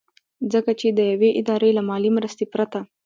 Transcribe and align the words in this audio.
ځکه 0.53 0.71
چې 0.79 0.87
د 0.97 0.99
يوې 1.11 1.29
ادارې 1.41 1.69
له 1.77 1.81
مالي 1.89 2.09
مرستې 2.17 2.45
پرته 2.53 2.79